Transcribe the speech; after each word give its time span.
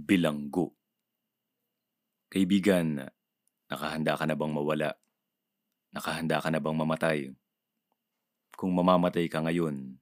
Bilanggo 0.00 0.80
Kaibigan, 2.32 3.04
nakahanda 3.68 4.16
ka 4.16 4.24
na 4.24 4.32
bang 4.32 4.48
mawala? 4.48 4.96
Nakahanda 5.92 6.40
ka 6.40 6.48
na 6.48 6.56
bang 6.56 6.72
mamatay? 6.72 7.18
Kung 8.56 8.72
mamamatay 8.72 9.28
ka 9.28 9.44
ngayon, 9.44 10.00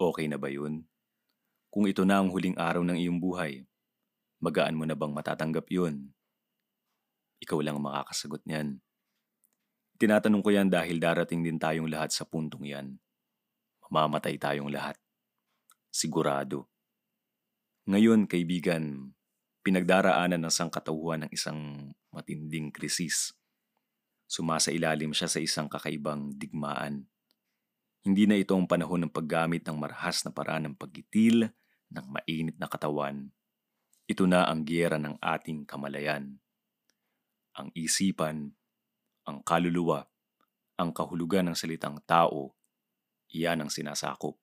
okay 0.00 0.32
na 0.32 0.40
ba 0.40 0.48
yun? 0.48 0.88
Kung 1.68 1.84
ito 1.84 2.08
na 2.08 2.24
ang 2.24 2.32
huling 2.32 2.56
araw 2.56 2.88
ng 2.88 2.96
iyong 2.96 3.20
buhay, 3.20 3.68
magaan 4.40 4.80
mo 4.80 4.88
na 4.88 4.96
bang 4.96 5.12
matatanggap 5.12 5.68
yun? 5.68 6.08
Ikaw 7.44 7.60
lang 7.60 7.76
ang 7.76 7.84
makakasagot 7.84 8.48
niyan. 8.48 8.80
Tinatanong 10.00 10.40
ko 10.40 10.56
yan 10.56 10.72
dahil 10.72 10.96
darating 10.96 11.44
din 11.44 11.60
tayong 11.60 11.92
lahat 11.92 12.16
sa 12.16 12.24
puntong 12.24 12.64
yan. 12.64 12.96
Mamamatay 13.92 14.40
tayong 14.40 14.72
lahat. 14.72 14.96
Sigurado. 15.92 16.64
Ngayon, 17.84 18.24
kaibigan, 18.24 19.12
pinagdaraanan 19.64 20.38
ng 20.44 20.52
sangkatauhan 20.52 21.26
ng 21.26 21.30
isang 21.32 21.90
matinding 22.12 22.68
krisis. 22.68 23.32
Sumasailalim 24.28 25.16
siya 25.16 25.26
sa 25.26 25.40
isang 25.40 25.66
kakaibang 25.66 26.36
digmaan. 26.36 27.08
Hindi 28.04 28.28
na 28.28 28.36
ito 28.36 28.52
ang 28.52 28.68
panahon 28.68 29.08
ng 29.08 29.12
paggamit 29.12 29.64
ng 29.64 29.80
marahas 29.80 30.20
na 30.22 30.30
paraan 30.30 30.68
ng 30.68 30.76
paggitil 30.76 31.48
ng 31.88 32.06
mainit 32.12 32.56
na 32.60 32.68
katawan. 32.68 33.32
Ito 34.04 34.28
na 34.28 34.44
ang 34.44 34.68
giyera 34.68 35.00
ng 35.00 35.16
ating 35.16 35.64
kamalayan. 35.64 36.36
Ang 37.56 37.72
isipan, 37.72 38.52
ang 39.24 39.40
kaluluwa, 39.40 40.04
ang 40.76 40.92
kahulugan 40.92 41.48
ng 41.48 41.56
salitang 41.56 41.96
tao, 42.04 42.52
iyan 43.32 43.64
ang 43.64 43.70
sinasakop 43.72 44.36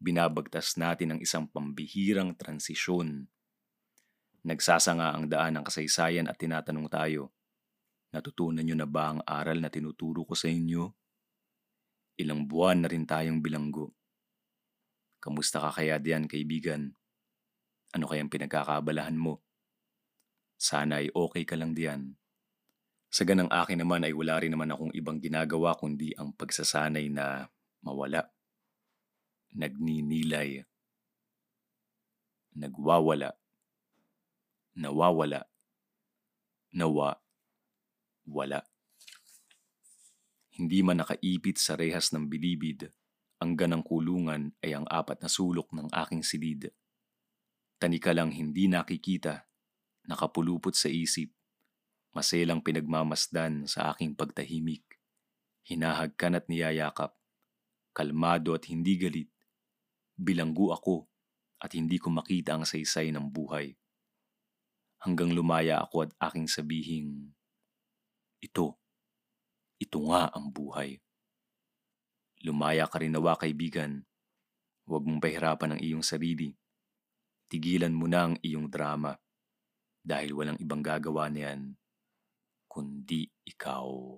binabagtas 0.00 0.80
natin 0.80 1.14
ang 1.14 1.20
isang 1.20 1.44
pambihirang 1.46 2.32
transisyon. 2.34 3.28
Nagsasanga 4.40 5.12
ang 5.12 5.28
daan 5.28 5.60
ng 5.60 5.64
kasaysayan 5.64 6.26
at 6.28 6.40
tinatanong 6.40 6.88
tayo, 6.88 7.28
natutunan 8.14 8.64
nyo 8.64 8.76
na 8.76 8.88
ba 8.88 9.12
ang 9.12 9.20
aral 9.28 9.60
na 9.60 9.68
tinuturo 9.68 10.24
ko 10.24 10.32
sa 10.32 10.48
inyo? 10.48 10.88
Ilang 12.20 12.48
buwan 12.48 12.84
na 12.84 12.88
rin 12.88 13.04
tayong 13.04 13.44
bilanggo. 13.44 13.92
Kamusta 15.20 15.60
ka 15.60 15.70
kaya 15.80 16.00
diyan, 16.00 16.24
kaibigan? 16.24 16.96
Ano 17.92 18.08
kayang 18.08 18.32
pinagkakabalahan 18.32 19.16
mo? 19.16 19.44
Sana 20.56 21.04
ay 21.04 21.12
okay 21.12 21.44
ka 21.44 21.56
lang 21.60 21.76
diyan. 21.76 22.16
Sa 23.12 23.28
ganang 23.28 23.52
akin 23.52 23.84
naman 23.84 24.04
ay 24.08 24.16
wala 24.16 24.40
rin 24.40 24.52
naman 24.56 24.72
akong 24.72 24.92
ibang 24.96 25.20
ginagawa 25.20 25.76
kundi 25.76 26.16
ang 26.16 26.32
pagsasanay 26.32 27.12
na 27.12 27.48
mawala 27.84 28.28
nagninilay, 29.54 30.62
nagwawala, 32.54 33.34
nawawala, 34.74 35.46
nawa, 36.70 37.18
wala. 38.26 38.62
Hindi 40.54 40.84
man 40.84 41.02
nakaipit 41.02 41.56
sa 41.56 41.74
rehas 41.74 42.12
ng 42.12 42.28
bilibid, 42.28 42.92
ang 43.40 43.56
ganang 43.56 43.80
kulungan 43.80 44.52
ay 44.60 44.76
ang 44.76 44.84
apat 44.86 45.24
na 45.24 45.30
sulok 45.32 45.72
ng 45.72 45.88
aking 45.88 46.20
silid. 46.20 46.68
Tanika 47.80 48.12
lang 48.12 48.28
hindi 48.28 48.68
nakikita, 48.68 49.48
nakapulupot 50.04 50.76
sa 50.76 50.92
isip, 50.92 51.32
maselang 52.12 52.60
pinagmamasdan 52.60 53.64
sa 53.64 53.88
aking 53.96 54.12
pagtahimik. 54.12 54.84
Hinahagkan 55.64 56.36
at 56.36 56.44
niyayakap, 56.52 57.16
kalmado 57.96 58.52
at 58.52 58.68
hindi 58.68 59.00
galit, 59.00 59.32
bilanggo 60.20 60.76
ako 60.76 61.08
at 61.60 61.72
hindi 61.72 61.96
ko 61.96 62.12
makita 62.12 62.60
ang 62.60 62.68
saysay 62.68 63.08
ng 63.08 63.24
buhay. 63.32 63.72
Hanggang 65.00 65.32
lumaya 65.32 65.80
ako 65.80 66.08
at 66.08 66.12
aking 66.28 66.44
sabihing, 66.44 67.32
ito, 68.40 68.76
ito 69.80 69.98
nga 70.08 70.28
ang 70.32 70.52
buhay. 70.52 71.00
Lumaya 72.44 72.88
ka 72.88 73.00
rin 73.00 73.12
nawa 73.12 73.36
kaibigan. 73.36 74.04
Huwag 74.84 75.04
mong 75.04 75.20
pahirapan 75.20 75.76
ang 75.76 75.80
iyong 75.80 76.04
sarili. 76.04 76.52
Tigilan 77.48 77.92
mo 77.96 78.08
na 78.08 78.28
ang 78.28 78.36
iyong 78.40 78.68
drama 78.68 79.16
dahil 80.00 80.32
walang 80.32 80.58
ibang 80.60 80.80
gagawa 80.80 81.28
niyan 81.28 81.76
kundi 82.70 83.26
ikaw. 83.42 84.14